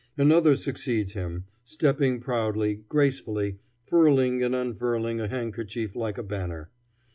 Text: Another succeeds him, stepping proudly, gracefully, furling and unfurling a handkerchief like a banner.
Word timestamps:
Another 0.17 0.57
succeeds 0.57 1.13
him, 1.13 1.43
stepping 1.63 2.19
proudly, 2.21 2.85
gracefully, 2.89 3.59
furling 3.83 4.41
and 4.43 4.55
unfurling 4.55 5.21
a 5.21 5.27
handkerchief 5.27 5.95
like 5.95 6.17
a 6.17 6.23
banner. 6.23 6.71